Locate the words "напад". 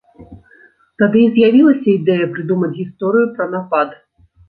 3.57-3.89